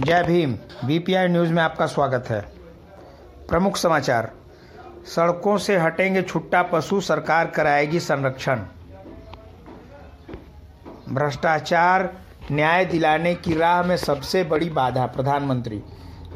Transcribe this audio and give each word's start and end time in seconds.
जय 0.00 0.22
Bhim. 0.22 0.52
BPI 0.84 1.28
news 1.28 1.52
में 1.52 1.62
आपका 1.62 1.86
स्वागत 1.86 2.24
है। 2.28 2.40
प्रमुख 3.48 3.76
समाचार। 3.76 4.32
सड़कों 5.04 5.58
से 5.58 5.78
हटेंगे 5.78 6.22
छुट्टा 6.22 6.62
पशु, 6.62 7.00
सरकार 7.00 7.46
कराएगी 7.46 8.00
संरक्षण। 8.00 8.56
भ्रष्टाचार 11.08 12.14
न्याय 12.52 12.84
दिलाने 12.84 13.34
की 13.34 13.54
राह 13.54 13.82
में 13.82 13.96
सबसे 13.96 14.44
बड़ी 14.44 14.70
बाधा, 14.70 15.06
प्रधानमंत्री। 15.06 15.82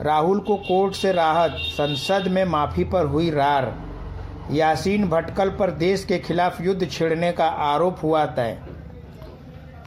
राहुल 0.00 0.40
को 0.40 0.56
कोर्ट 0.56 0.94
से 0.94 1.12
राहत, 1.12 1.50
संसद 1.50 2.28
में 2.28 2.44
माफ़ी 2.44 2.84
पर 2.84 3.06
हुई 3.06 3.30
रार। 3.30 3.82
यासीन 4.50 5.08
भटकल 5.08 5.50
पर 5.50 5.70
देश 5.70 6.04
के 6.04 6.18
खिलाफ 6.18 6.60
युद्ध 6.60 6.90
छेड़ने 6.90 7.32
का 7.32 7.46
आरोप 7.46 7.96
हुआ 8.02 8.26
तय। 8.26 8.58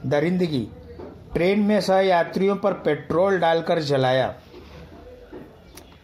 दरिंदगी। 0.05 0.67
ट्रेन 1.37 1.59
में 1.59 1.81
सह 1.81 1.99
यात्रियों 1.99 2.55
पर 2.55 2.73
पेट्रोल 2.73 3.39
डालकर 3.39 3.79
जलाया। 3.79 4.35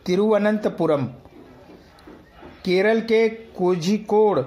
तिरुवनंतपुरम, 0.05 1.05
केरल 2.65 3.01
के 3.01 3.29
कोझिकोड 3.29 4.39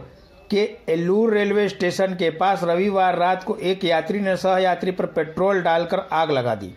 के 0.50 0.78
एल्लूर 0.88 1.32
रेलवे 1.34 1.68
स्टेशन 1.68 2.14
के 2.14 2.30
पास 2.30 2.64
रविवार 2.64 3.18
रात 3.18 3.44
को 3.44 3.56
एक 3.56 3.84
यात्री 3.84 4.20
ने 4.20 4.36
सह 4.36 4.58
यात्री 4.58 4.90
पर 4.90 5.06
पेट्रोल 5.06 5.62
डालकर 5.62 5.98
आग 6.12 6.30
लगा 6.30 6.54
दी। 6.54 6.74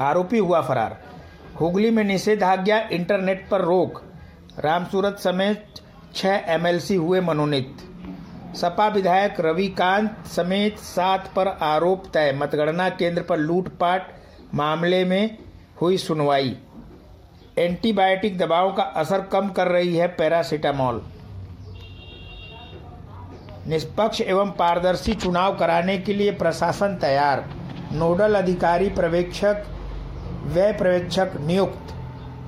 आरोपी 0.00 0.38
हुआ 0.38 0.60
फरार। 0.60 1.02
हुगली 1.60 1.90
में 1.90 2.04
निषेधाज्ञा, 2.04 2.88
इंटरनेट 2.92 3.48
पर 3.48 3.60
रोक। 3.60 4.02
रामसूरत 4.58 5.18
समेत 5.18 5.66
छह 6.14 6.44
एमएलसी 6.48 6.94
हुए 6.94 7.20
मनोनीत। 7.20 7.76
सपा 8.54 8.86
विधायक 8.88 9.40
रविकांत 9.40 10.26
समेत 10.26 10.78
सात 10.78 11.32
पर 11.36 11.48
आरोप 11.48 12.04
तय। 12.14 12.32
मतगणना 12.32 12.88
केंद्र 12.88 13.22
पर 13.22 13.38
लूटपाट 13.38 14.10
मामले 14.54 15.04
में 15.04 15.38
हुई 15.80 15.96
सुनवाई। 15.96 16.56
एंटीबायोटिक 17.58 18.38
दवाओं 18.38 18.72
का 18.72 18.82
असर 18.82 19.20
कम 19.22 19.48
कर 19.48 19.68
रही 19.68 19.96
है 19.96 20.06
पैरासीटामोल। 20.08 21.02
निष्पक्ष 23.66 24.20
एवं 24.20 24.50
पारदर्शी 24.50 25.14
चुनाव 25.14 25.56
कराने 25.56 25.98
के 25.98 26.14
लिए 26.14 26.30
प्रशासन 26.30 26.96
तैयार। 26.96 27.44
नोडल 27.92 28.34
अधिकारी 28.34 28.88
पर्यवेक्षक 28.88 29.64
व्यय 30.44 30.72
पर्यवेक्षक 30.72 31.32
नियुक्त। 31.40 31.94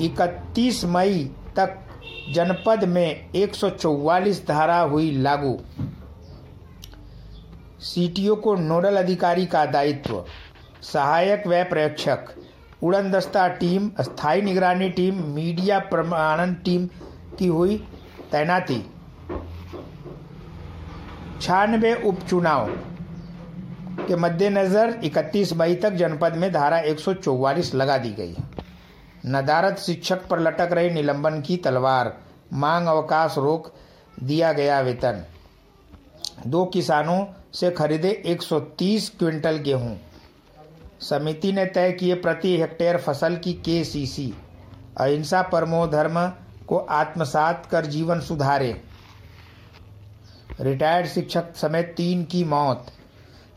31 0.03 0.85
मई 0.85 1.31
तक 1.57 1.79
जनपद 2.33 2.85
में 2.85 3.31
144 3.35 4.47
धारा 4.49 4.81
हुई 4.81 5.11
लागू। 5.11 5.59
सीटीओ 7.85 8.35
को 8.35 8.55
नोडल 8.55 8.97
अधिकारी 8.97 9.47
का 9.47 9.65
दायित्व, 9.67 10.25
सहायक 10.83 11.47
व 11.47 11.63
प्रेक्षक 11.65 12.35
उड़न 12.83 13.11
दस्ता 13.11 13.49
टीम, 13.49 13.91
स्थायी 14.01 14.43
निगरानी 14.43 14.89
टीम, 14.91 15.15
मीडिया 15.25 15.79
प्रमाणन 15.79 16.55
टीम 16.55 16.87
की 17.39 17.47
हुई 17.47 17.77
तैनाती। 18.33 18.91
छियानवे 21.41 21.95
उपचुनाव 22.03 22.69
के 24.01 24.17
मद्देनजर 24.17 25.01
31 25.05 25.53
मई 25.53 25.75
तक 25.75 25.91
जनपद 25.91 26.37
में 26.37 26.53
धारा 26.53 26.79
144 26.79 27.75
लगा 27.75 27.99
दी 27.99 28.11
गई। 28.11 28.37
नदारत 29.27 29.79
शिक्षक 29.79 30.27
पर 30.29 30.41
लटक 30.41 30.73
रही 30.73 30.91
निलंबन 30.91 31.41
की 31.41 31.57
तलवार, 31.57 32.17
मांग, 32.53 32.87
अवकाश 32.87 33.35
रोक 33.39 33.73
दिया 34.23 34.53
गया 34.53 34.81
वेतन। 34.81 35.25
दो 36.47 36.65
किसानों 36.65 37.25
से 37.55 37.71
खरीदे 37.71 38.11
130 38.27 39.09
क्विंटल 39.19 39.57
गेहूँ। 39.57 39.99
समिति 41.01 41.53
ने 41.53 41.67
तय 41.67 41.93
किए 41.93 42.15
प्रति 42.15 42.57
हेक्टेयर 42.61 42.97
फ़सल 42.99 43.37
की 43.37 43.53
केसीसी। 43.53 44.33
अहिंसा 45.01 45.43
परमो 45.43 45.87
धर्म 45.87 46.27
को 46.69 46.77
आत्मसात 46.77 47.67
कर 47.67 47.87
जीवन 47.87 48.21
सुधारे। 48.21 48.83
रिटायर्ड 50.61 51.07
शिक्षक 51.07 51.55
समेत 51.57 51.95
तीन 51.97 52.25
की 52.25 52.45
मौत। 52.45 52.87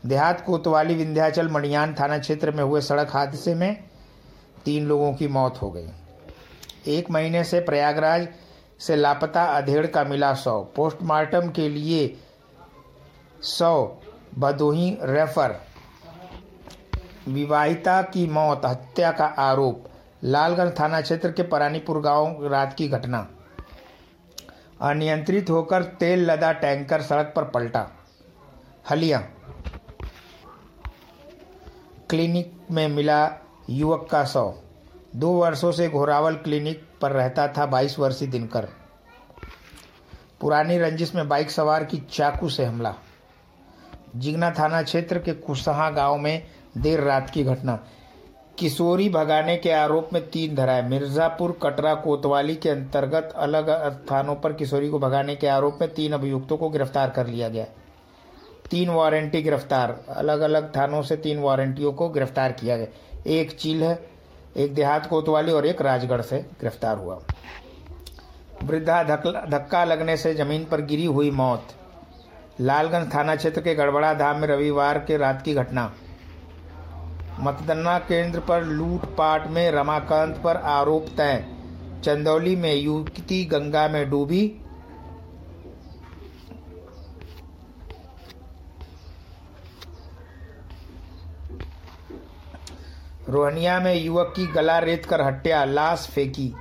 देहात 0.06 0.40
कोतवाली 0.40 0.94
विंध्याचल 0.94 1.48
मणियान 1.48 1.94
थाना 1.94 2.18
क्षेत्र 2.18 2.50
में 2.50 2.62
हुए 2.64 2.80
सड़क 2.80 3.10
हादसे 3.10 3.54
में 3.54 3.84
तीन 4.64 4.86
लोगों 4.86 5.12
की 5.14 5.28
मौत 5.28 5.62
हो 5.62 5.70
गई। 5.70 5.88
एक 6.86 7.10
महीने 7.10 7.44
से 7.44 7.60
प्रयागराज 7.60 8.28
से 8.80 8.96
लापता 8.96 9.44
अधेड़ 9.44 9.86
का 9.86 10.04
मिला 10.04 10.32
सौ 10.34 10.60
पोस्टमार्टम 10.76 11.48
के 11.50 11.68
लिए 11.68 12.06
सौ 13.42 14.00
भदोही 14.38 14.98
रेफर। 15.02 15.60
विवाहिता 17.28 18.02
की 18.02 18.26
मौत, 18.26 18.62
हत्या 18.64 19.10
का 19.10 19.26
आरोप। 19.26 19.84
लालगंज 20.24 20.80
थाना 20.80 21.00
क्षेत्र 21.00 21.32
के 21.32 21.42
परानीपुर 21.42 22.00
गाँव 22.00 22.46
रात 22.46 22.74
की 22.74 22.88
घटना। 22.88 23.28
अनियंत्रित 24.80 25.50
होकर 25.50 25.82
तेल 25.82 26.30
लदा 26.30 26.52
टैंकर 26.52 27.02
सड़क 27.02 27.32
पर 27.36 27.44
पलटा। 27.44 27.88
हलिया। 28.90 29.18
क्लिनिक 32.10 32.60
में 32.70 32.88
मिला 32.88 33.30
युवक 33.70 34.08
का 34.10 34.24
सौ। 34.24 34.54
दो 35.16 35.30
वर्षों 35.30 35.72
से 35.72 35.88
घोरावल 35.88 36.34
क्लिनिक 36.34 36.88
पर 37.00 37.12
रहता 37.12 37.48
था 37.48 37.66
बाईस 37.66 37.98
वर्षीय 37.98 38.28
दिनकर। 38.28 38.68
पुरानी 40.40 40.78
रंजिश 40.78 41.14
में 41.14 41.28
बाइक 41.28 41.50
सवार 41.50 41.84
की 41.84 41.96
चाकू 41.96 42.48
से 42.48 42.64
हमला। 42.64 42.94
जिगना 44.16 44.50
थाना 44.50 44.82
क्षेत्र 44.82 45.18
के 45.18 45.32
कुसहा 45.34 45.88
गाँव 45.90 46.16
में 46.16 46.42
देर 46.78 47.00
रात 47.00 47.30
की 47.30 47.44
घटना। 47.44 47.78
किशोरी 48.58 49.08
भगाने 49.08 49.56
के 49.56 49.70
आरोप 49.70 50.08
में 50.12 50.22
तीन 50.30 50.54
धराए। 50.54 50.82
मिर्जापुर 50.82 51.58
कटरा 51.62 51.94
कोतवाली 51.94 52.54
के 52.56 52.68
अंतर्गत 52.70 53.32
अलग 53.36 53.68
स्थानों 53.92 54.34
पर 54.34 54.52
किशोरी 54.52 54.88
को 54.88 54.98
भगाने 54.98 55.36
के 55.36 55.46
आरोप 55.46 55.78
में 55.80 55.92
तीन 55.94 56.12
अभियुक्तों 56.12 56.56
को 56.56 56.68
गिरफ़्तार 56.68 57.10
कर 57.10 57.26
लिया 57.26 57.48
गया। 57.48 57.64
तीन 58.70 58.88
वारंटी 58.90 59.42
गिरफ़्तार। 59.42 59.98
अलग 60.08 60.40
अलग 60.40 60.74
थानों 60.76 61.02
से 61.02 61.16
तीन 61.16 61.38
वारंटियों 61.38 61.92
को 61.92 62.08
गिरफ़्तार 62.08 62.52
किया 62.52 62.76
गया। 62.76 63.30
एक 63.30 63.52
चील 63.52 63.82
एक 63.82 64.74
देहात 64.74 65.06
कोतवाली 65.06 65.52
और 65.52 65.66
एक 65.66 65.82
राजगढ़ 65.82 66.20
से 66.20 66.38
गिरफ़्तार 66.60 66.96
हुआ। 66.96 67.20
वृद्धा 68.62 69.02
धक्का 69.02 69.84
लगने 69.84 70.16
से 70.16 70.34
ज़मीन 70.34 70.64
पर 70.64 70.80
गिरी 70.80 71.04
हुई 71.06 71.30
मौत। 71.30 71.68
लालगंज 72.60 73.14
थाना 73.14 73.36
क्षेत्र 73.36 73.60
के 73.60 73.74
गड़बड़ा 73.74 74.14
धाम 74.14 74.36
में 74.36 74.48
रविवार 74.48 74.98
के 74.98 75.16
रात 75.16 75.42
की 75.42 75.54
घटना। 75.54 75.94
मतगणना 77.40 77.98
केंद्र 77.98 78.40
पर 78.40 78.64
लूटपाट 78.64 79.46
में 79.46 79.70
रमाकांत 79.70 80.40
पर 80.44 80.56
आरोप 80.56 81.06
तय। 81.16 81.44
चंदौली 82.04 82.56
में 82.56 82.74
युवती 82.74 83.44
गंगा 83.44 83.88
में 83.88 84.10
डूबी। 84.10 84.60
रोहनिया 93.28 93.80
में 93.80 93.94
युवक 93.94 94.32
की 94.36 94.46
गला 94.46 94.78
रेत 94.78 95.04
कर 95.04 95.20
हत्या, 95.20 95.64
लाश 95.64 96.08
फेंकी। 96.14 96.54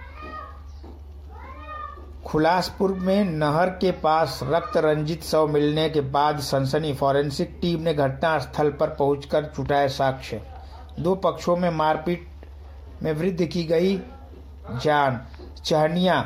खुलासपुर 2.28 2.92
में 2.92 3.24
नहर 3.26 3.70
के 3.72 3.92
पास 3.92 4.40
रक्त 4.44 4.78
रंजित 4.78 5.24
शव 5.24 5.48
मिलने 5.48 5.90
के 5.90 6.02
बाद 6.02 6.40
सनसनी 6.40 6.94
फॉरेंसिक 6.94 7.58
टीम 7.62 7.82
ने 7.82 7.94
घटना 7.94 8.38
स्थल 8.40 8.70
पर 8.70 8.90
पहुंचकर 8.90 9.46
छुटाए 9.46 9.88
साक्ष्य। 9.88 10.42
दो 11.00 11.14
पक्षों 11.16 11.56
में 11.58 11.70
मारपीट 11.70 12.28
में 13.04 13.12
वृद्धि 13.14 13.48
की 13.48 13.64
गई 13.64 13.96
जान। 14.84 15.22
चहनिया, 15.66 16.20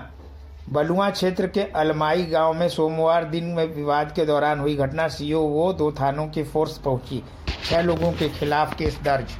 बलुआ 0.69 1.09
क्षेत्र 1.09 1.47
के 1.47 1.63
अलमाई 1.75 2.25
गाँव 2.25 2.53
में 2.53 2.67
सोमवार 2.69 3.25
दिन 3.25 3.45
में 3.45 3.65
विवाद 3.75 4.11
के 4.11 4.25
दौरान 4.25 4.59
हुई 4.59 4.75
घटना। 4.75 5.07
सीओ 5.07 5.41
वो 5.41 5.71
दो 5.73 5.91
थानों 5.91 6.27
की 6.27 6.43
फोर्स 6.43 6.77
पहुँची। 6.77 7.23
छह 7.63 7.81
लोगों 7.81 8.11
के 8.11 8.29
खिलाफ 8.29 8.75
केस 8.77 8.99
दर्ज। 9.03 9.37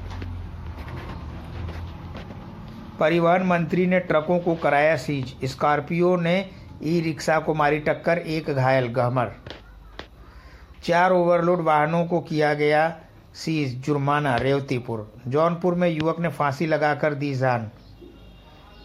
परिवहन 2.99 3.43
मंत्री 3.43 3.85
ने 3.87 3.99
ट्रकों 3.99 4.39
को 4.39 4.55
कराया 4.55 4.95
सीज। 4.97 5.35
स्कॉर्पियो 5.43 6.15
ने 6.15 6.39
ई 6.83 6.99
रिक्शा 7.01 7.39
को 7.39 7.53
मारी 7.53 7.79
टक्कर, 7.79 8.17
एक 8.17 8.49
घायल, 8.49 8.87
गहमर। 8.87 9.31
चार 10.83 11.11
ओवरलोड 11.11 11.61
वाहनों 11.61 12.05
को 12.05 12.19
किया 12.19 12.53
गया 12.53 12.97
सीज, 13.33 13.85
जुर्माना, 13.85 14.35
रेवतीपुर। 14.35 15.13
जौनपुर 15.27 15.75
में 15.75 15.89
युवक 15.89 16.19
ने 16.19 16.29
फांसी 16.29 16.65
लगाकर 16.65 17.13
दी 17.13 17.33
जान। 17.33 17.69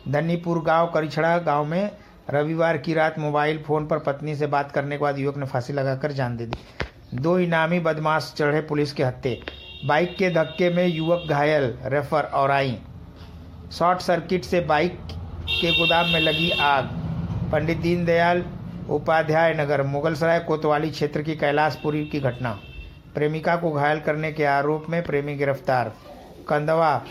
धनीपुर 0.09 0.63
गाँव, 0.63 0.87
करिछड़ा 0.87 1.39
गाँव 1.39 1.65
में 1.65 1.91
रविवार 2.31 2.79
की 2.79 2.95
रात 2.95 3.19
मोबाइल 3.19 3.63
फ़ोन 3.63 3.87
पर 3.87 3.99
पत्नी 3.99 4.37
से 4.37 4.47
बात 4.47 4.73
करने 4.73 4.97
के 4.97 5.03
बाद 5.03 5.19
युवक 5.19 5.37
ने 5.37 5.47
फांसी 5.47 5.73
लगाकर 5.73 6.13
जान 6.13 6.37
दे 6.37 6.47
दी। 6.47 6.59
दो 7.15 7.39
इनामी 7.39 7.81
बदमाश 7.81 8.35
चढ़े 8.37 8.61
पुलिस 8.61 8.93
के 8.93 9.05
हत्थे। 9.05 9.41
बाइक 9.87 10.17
के 10.17 10.31
धक्के 10.31 10.71
में 10.71 10.87
युवक 10.87 11.27
घायल, 11.31 11.79
रेफर 11.83 12.23
और 12.23 12.51
आई। 12.51 12.79
शॉर्ट 13.73 14.01
सर्किट 14.01 14.45
से 14.45 14.61
बाइक 14.61 14.99
के 15.61 15.73
गोदाम 15.73 16.07
में 16.07 16.21
लगी 16.21 16.51
आग। 16.51 17.06
पंडित 17.53 17.79
दीनदयाल 17.79 18.45
उपाध्याय 18.91 19.55
नगर, 19.55 19.83
मुगलसराय 19.83 20.39
कोतवाली 20.41 20.91
क्षेत्र 20.91 21.23
की 21.23 21.37
कैलाशपुरी 21.37 22.05
की 22.05 22.21
घटना। 22.21 22.51
प्रेमिका 23.15 23.57
को 23.57 23.71
घायल 23.71 24.01
करने 24.01 24.33
के 24.33 24.45
आरोप 24.45 24.87
में 24.91 25.03
प्रेमी 25.03 25.35
गिरफ़्तार। 25.35 25.93
कंदवा 26.49 27.03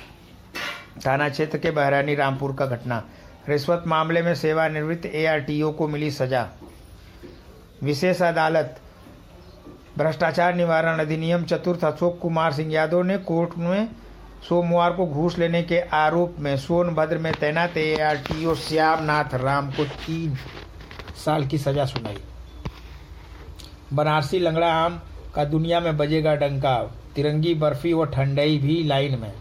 थाना 1.06 1.30
क्षेत्र 1.30 1.58
के 1.58 1.72
बहरानी 1.72 2.16
रामपुर 2.16 2.56
का 2.56 2.66
घटना। 2.66 3.04
रिश्वत 3.50 3.84
मामले 3.88 4.22
में 4.22 4.36
सेवानिवृत्त 4.36 5.06
एआरटीओ 5.06 5.72
को 5.72 5.88
मिली 5.88 6.12
सजा। 6.12 6.48
विशेष 7.84 8.22
अदालत। 8.22 8.80
भ्रष्टाचार 9.98 10.56
निवारण 10.56 11.00
अधिनियम 11.00 11.44
चतुर्थ 11.44 11.84
अशोक 11.86 12.20
कुमार 12.20 12.54
सिंह 12.54 12.74
यादव 12.74 13.04
ने 13.04 13.18
कोर्ट 13.18 13.58
में 13.58 13.88
सोमवार 14.44 14.92
को 14.94 15.06
घूस 15.06 15.38
लेने 15.38 15.62
के 15.64 15.80
आरोप 15.80 16.36
में 16.40 16.58
सोनभद्र 16.58 17.18
में 17.18 17.32
तैनात 17.34 17.78
एआरटीओ 17.78 18.56
श्यामनाथ 18.56 19.36
राम 19.36 19.72
को 19.72 19.84
तीन 19.84 20.36
साल 21.26 21.48
की 21.48 21.58
सजा 21.58 21.86
सुनाई। 21.86 22.18
बनारसी 23.94 24.40
लंगड़ा 24.40 24.74
आम 24.74 25.02
का 25.36 25.46
दुनिया 25.46 25.80
में 25.80 25.98
बजेगा 25.98 26.36
डंका 26.36 26.78
तिरंगी 27.16 27.54
बर्फ़ी 27.54 27.94
व 27.94 28.06
ठंडई 28.06 28.58
भी 28.58 28.84
लाइन 28.84 29.20
में। 29.20 29.34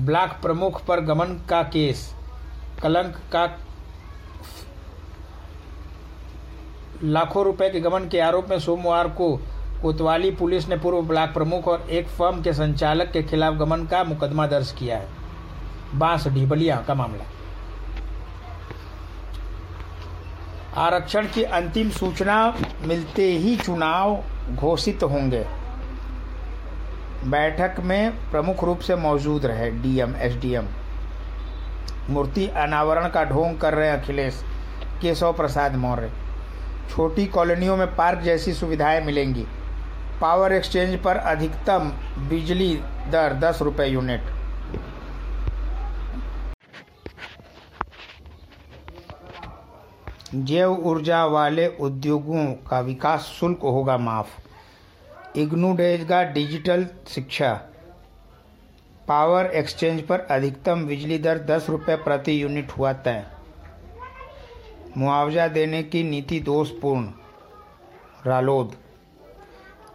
ब्लॉक 0.00 0.30
प्रमुख 0.42 0.84
पर 0.84 1.00
गमन 1.00 1.34
का 1.50 1.62
केस। 1.62 2.14
कलंक 2.82 3.16
का 3.32 3.46
लाखों 7.02 7.44
रुपए 7.44 7.68
के 7.70 7.80
गमन 7.80 8.08
के 8.08 8.20
आरोप 8.20 8.48
में 8.50 8.58
सोमवार 8.58 9.08
को 9.08 9.36
कोतवाली 9.82 10.30
पुलिस 10.30 10.68
ने 10.68 10.76
पूर्व 10.76 11.02
ब्लॉक 11.02 11.30
प्रमुख 11.30 11.68
और 11.68 11.86
एक 11.90 12.08
फर्म 12.08 12.42
के 12.42 12.52
संचालक 12.52 13.10
के 13.12 13.22
खिलाफ 13.22 13.54
गमन 13.54 13.84
का 13.84 14.04
मुकदमा 14.04 14.46
दर्ज 14.46 14.72
किया 14.72 14.96
है। 14.98 15.08
बाँस 15.94 16.28
ढीबलिया 16.28 16.76
का 16.88 16.94
मामला। 16.94 17.24
आरक्षण 20.76 21.26
की 21.26 21.42
अंतिम 21.42 21.90
सूचना 21.90 22.54
मिलते 22.82 23.22
ही 23.22 23.56
चुनाव 23.56 24.24
घोषित 24.54 25.02
होंगे। 25.02 25.46
बैठक 27.24 27.80
में 27.80 28.30
प्रमुख 28.30 28.64
रूप 28.64 28.78
से 28.78 28.96
मौजूद 28.96 29.46
रहे 29.46 29.70
डीएम, 29.70 30.16
एसडीएम। 30.16 30.66
मूर्ति 32.10 32.48
अनावरण 32.48 33.08
का 33.08 33.24
ढोंग 33.24 33.58
कर 33.58 33.74
रहे 33.74 33.90
अखिलेश, 33.90 34.44
केशव 35.00 35.32
प्रसाद 35.32 35.76
मौर्य। 35.76 36.12
छोटी 36.90 37.26
कॉलोनियों 37.26 37.76
में 37.76 37.96
पार्क 37.96 38.18
जैसी 38.18 38.52
सुविधाएँ 38.52 39.00
मिलेंगी। 39.00 39.46
पावर 40.20 40.52
एक्सचेंज 40.52 40.98
पर 41.02 41.16
अधिकतम 41.16 41.90
बिजली 42.28 42.74
दर 43.10 43.34
दस 43.34 43.58
रुपये 43.62 43.88
यूनिट। 43.88 44.20
जैव 50.34 50.72
ऊर्जा 50.84 51.24
वाले 51.26 51.66
उद्योगों 51.80 52.44
का 52.68 52.80
विकास 52.80 53.20
शुल्क 53.40 53.60
होगा 53.62 53.96
माफ़। 53.98 55.38
इग्नू 55.38 55.72
देगा 55.74 56.22
डिजिटल 56.22 56.86
शिक्षा। 57.08 57.52
पावर 59.08 59.46
एक्सचेंज 59.46 60.02
पर 60.02 60.20
अधिकतम 60.30 60.86
बिजली 60.86 61.18
दर 61.18 61.38
दस 61.44 61.66
रुपये 61.70 61.96
प्रति 61.96 62.42
यूनिट 62.42 62.70
हुआ 62.70 62.92
तय। 62.92 63.24
मुआवजा 64.96 65.48
देने 65.48 65.82
की 65.82 66.02
नीति 66.02 66.40
दोषपूर्ण। 66.40 67.08
रालोद 68.26 68.76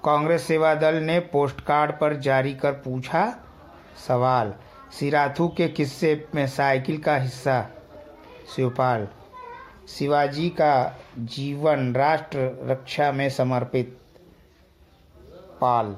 कांग्रेस 0.05 0.47
सेवा 0.47 0.73
दल 0.75 0.95
ने 0.95 1.19
पोस्ट 1.31 1.61
कार्ड 1.61 1.91
पर 1.91 2.15
जारी 2.19 2.53
कर 2.53 2.71
पूछा 2.79 3.25
सवाल। 4.07 4.53
सिराथू 4.91 5.47
के 5.47 5.67
किस्से 5.67 6.25
में 6.35 6.45
साइकिल 6.47 6.97
का 6.97 7.15
हिस्सा, 7.17 7.61
शिवपाल। 8.55 9.07
शिवाजी 9.89 10.49
का 10.49 10.99
जीवन 11.17 11.93
राष्ट्र 11.95 12.39
रक्षा 12.63 13.11
में 13.11 13.29
समर्पित। 13.29 13.97
पाल। 15.61 15.95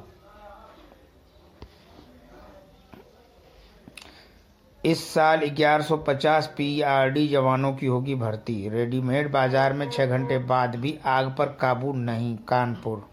इस 4.83 5.07
साल 5.13 5.41
1150 5.41 6.47
पीआरडी 6.47 7.27
जवानों 7.27 7.73
की 7.73 7.85
होगी 7.85 8.15
भर्ती। 8.15 8.69
रेडीमेड 8.69 9.31
बाज़ार 9.31 9.73
में 9.73 9.89
छह 9.89 10.05
घंटे 10.07 10.37
बाद 10.45 10.75
भी 10.75 10.97
आग 11.05 11.35
पर 11.37 11.57
काबू 11.61 11.93
नहीं, 11.93 12.35
कानपुर 12.37 13.03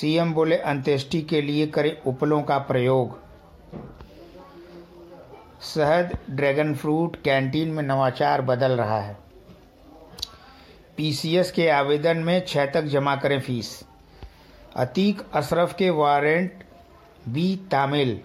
सीएम 0.00 0.34
बोले, 0.34 0.56
अंत्येष्टि 0.56 1.22
के 1.22 1.42
लिए 1.42 1.66
करें 1.66 2.02
उपलों 2.02 2.42
का 2.42 2.58
प्रयोग। 2.58 3.18
शहद, 5.62 6.18
ड्रैगन 6.30 6.74
फ्रूट, 6.74 7.16
कैंटीन 7.22 7.68
में 7.68 7.82
नवाचार 7.82 8.42
बदल 8.42 8.72
रहा 8.72 9.00
है। 9.00 9.16
पीसीएस 10.96 11.52
के 11.52 11.68
आवेदन 11.68 12.16
में 12.16 12.44
छः 12.48 12.66
तक 12.66 12.82
जमा 12.82 13.16
करें 13.16 13.40
फ़ीस। 13.40 13.84
अतीक 14.76 15.22
अशरफ 15.34 15.74
के 15.78 15.90
वारंट, 15.90 16.52
बी 17.28 17.60
तामिल। 17.70 18.20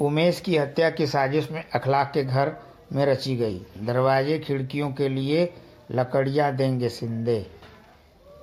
उमेश 0.00 0.40
की 0.40 0.56
हत्या 0.56 0.90
की 0.90 1.06
साजिश 1.06 1.50
में 1.50 1.64
अखलाक 1.74 2.10
के 2.14 2.24
घर 2.24 2.52
में 2.92 3.06
रची 3.06 3.36
गई। 3.36 3.60
दरवाजे 3.78 4.38
खिड़कियों 4.38 4.92
के 4.92 5.08
लिए 5.08 5.54
लकड़ियाँ 5.90 6.56
देंगे 6.56 6.88
सिंधे 6.88 7.57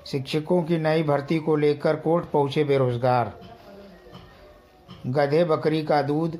शिक्षकों 0.05 0.61
की 0.63 0.77
नई 0.77 1.03
भर्ती 1.03 1.39
को 1.39 1.55
लेकर 1.55 1.95
कोर्ट 1.95 2.25
पहुँचे 2.25 2.63
बेरोजगार। 2.63 3.33
गधे 5.07 5.43
बकरी 5.43 5.83
का 5.83 6.01
दूध 6.01 6.37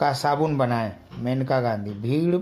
का 0.00 0.12
साबुन 0.12 0.56
बनाए, 0.58 0.92
मेनका 1.18 1.60
गांधी। 1.60 1.90
भीड़, 1.92 2.36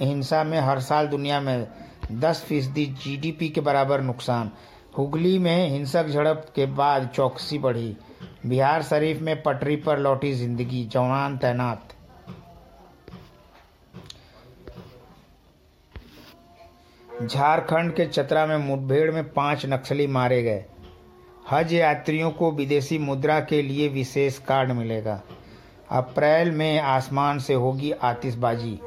हिंसा 0.00 0.42
में 0.44 0.58
हर 0.60 0.80
साल 0.80 1.06
दुनिया 1.06 1.40
में 1.40 1.66
दस 2.12 2.44
फ़ीसदी 2.48 2.86
जीडीपी 3.04 3.48
के 3.48 3.60
बराबर 3.60 4.00
नुकसान। 4.00 4.50
हुगली 4.98 5.38
में 5.38 5.68
हिंसक 5.68 6.08
झड़प 6.08 6.46
के 6.54 6.66
बाद 6.66 7.08
चौकसी 7.14 7.58
बढ़ी। 7.58 7.96
बिहार 8.46 8.82
शरीफ 8.82 9.20
में 9.20 9.42
पटरी 9.42 9.76
पर 9.76 9.98
लौटी 9.98 10.32
ज़िंदगी, 10.32 10.84
जवान 10.84 11.36
तैनात 11.38 11.93
झारखंड 17.22 17.92
के 17.94 18.06
चतरा 18.06 18.46
में 18.46 18.56
मुठभेड़ 18.56 19.10
में 19.10 19.32
पाँच 19.32 19.66
नक्सली 19.66 20.06
मारे 20.06 20.42
गए। 20.42 20.64
हज 21.50 21.72
यात्रियों 21.72 22.30
को 22.30 22.50
विदेशी 22.52 22.98
मुद्रा 22.98 23.40
के 23.40 23.62
लिए 23.62 23.88
विशेष 23.88 24.38
कार्ड 24.38 24.72
मिलेगा। 24.72 25.22
अप्रैल 25.90 26.50
में 26.50 26.80
आसमान 26.80 27.38
से 27.38 27.54
होगी 27.54 27.90
आतिशबाजी। 27.92 28.78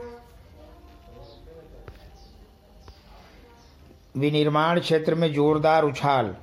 विनिर्माण 4.18 4.80
क्षेत्र 4.80 5.16
में 5.16 5.34
जोरदार 5.34 5.84
उछाल। 5.84 6.36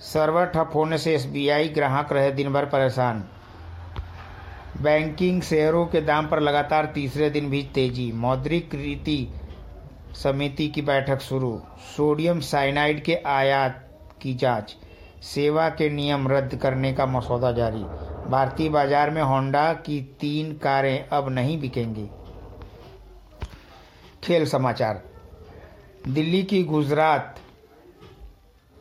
सर्वर 0.00 0.46
ठप 0.46 0.70
होने 0.74 0.98
से 0.98 1.14
एसबीआई 1.14 1.68
ग्राहक 1.68 2.12
रहे 2.12 2.30
दिन 2.30 2.52
भर 2.52 2.66
परेशान। 2.66 3.24
बैंकिंग 4.80 5.42
शेयरों 5.42 5.86
के 5.86 6.00
दाम 6.00 6.26
पर 6.26 6.40
लगातार 6.40 6.86
तीसरे 6.86 7.30
दिन 7.30 7.50
भी 7.50 7.62
तेज़ी। 7.74 8.12
मौद्रिक 8.12 8.74
रीति 8.74 9.34
समिति 10.14 10.68
की 10.68 10.82
बैठक 10.82 11.20
शुरू। 11.20 11.62
सोडियम 11.96 12.40
साइनाइड 12.40 13.04
के 13.04 13.14
आयात 13.14 13.84
की 14.22 14.34
जाँच। 14.34 14.76
सेवा 15.22 15.68
के 15.68 15.90
नियम 15.90 16.28
रद्द 16.28 16.56
करने 16.56 16.92
का 16.92 17.06
मसौदा 17.06 17.52
जारी। 17.52 17.82
भारतीय 18.30 18.68
बाज़ार 18.68 19.10
में 19.10 19.22
होंडा 19.22 19.72
की 19.72 20.00
तीन 20.20 20.52
कारें 20.52 21.08
अब 21.08 21.28
नहीं 21.28 21.60
बिकेंगी। 21.60 22.08
खेल 24.22 24.46
समाचार। 24.46 25.02
दिल्ली 26.08 26.42
की 26.42 26.62
गुजरात 26.64 27.38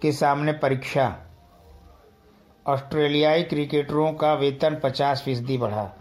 के 0.02 0.12
सामने 0.12 0.52
परीक्षा। 0.54 1.16
ऑस्ट्रेलियाई 2.68 3.44
क्रिकेटरों 3.44 4.14
का 4.14 4.34
वेतन 4.34 4.76
50 4.76 5.22
फ़ीसदी 5.22 5.58
बढ़ा। 5.58 5.92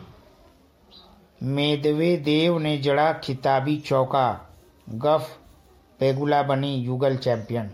मेदवे 1.43 2.17
देव 2.17 2.59
ने 2.59 2.79
जड़ा 2.79 3.13
खिताबी 3.13 3.77
चौका। 3.77 4.43
गफ 4.87 5.29
पेगुला 6.01 6.43
बनी 6.43 6.75
युगल 6.77 7.17
चैंपियन। 7.17 7.71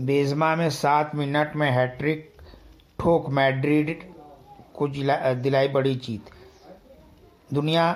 बेजमा 0.00 0.54
में 0.56 0.68
सात 0.70 1.14
मिनट 1.14 1.54
में 1.56 1.70
हैट्रिक, 1.70 2.30
ठोक 2.98 3.28
मैड्रिड, 3.30 4.02
को 4.74 4.88
दिलाई 4.88 5.68
बड़ी 5.68 5.94
जीत। 5.96 6.30
दुनिया 7.52 7.92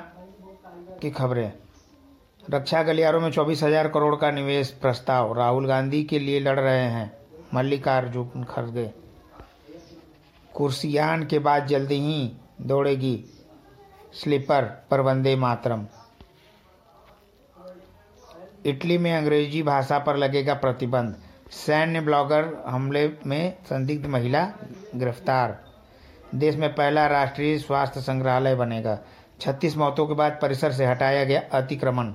की 1.03 1.11
खबरें। 1.11 1.53
रक्षा 2.51 2.83
गलियारों 2.83 3.21
में 3.21 3.31
चौबीस 3.31 3.63
हज़ार 3.63 3.89
करोड़ 3.89 4.15
का 4.17 4.31
निवेश 4.31 4.71
प्रस्ताव। 4.83 5.33
राहुल 5.39 5.67
गांधी 5.67 6.03
के 6.05 6.19
लिए 6.19 6.41
लड़ 6.41 6.59
रहे 6.61 6.85
हैं। 6.85 7.11
मल्लिकार्जुन 7.55 8.45
खड़गे। 8.45 8.91
कुर्सियान 10.55 11.27
के 11.27 11.39
बाद 11.39 11.67
जल्दी 11.67 12.01
ही 12.01 12.31
दौड़ेगी। 12.61 13.17
स्लीपर, 14.13 14.65
पर 14.91 15.01
वंदे 15.01 15.37
मातरम। 15.37 15.87
इटली 18.67 18.99
में 18.99 19.13
अंग्रेज़ी 19.17 19.63
भाषा 19.63 19.99
पर 19.99 20.17
लगेगा 20.17 20.55
प्रतिबंध। 20.55 21.15
सैन्य 21.51 22.01
ब्लॉगर 22.01 22.65
हमले 22.67 23.07
में 23.27 23.57
संदिग्ध 23.65 24.07
महिला 24.07 24.45
गिरफ़्तार। 24.95 25.57
देश 26.35 26.57
में 26.57 26.75
पहला 26.75 27.07
राष्ट्रीय 27.07 27.59
स्वास्थ्य 27.59 28.01
संग्रहालय 28.01 28.55
बनेगा। 28.55 28.99
छत्तीस 29.41 29.77
मौतों 29.77 30.07
के 30.07 30.15
बाद 30.15 30.39
परिसर 30.43 30.73
से 30.73 30.87
हटाया 30.87 31.25
गया 31.25 31.43
अतिक्रमण। 31.53 32.13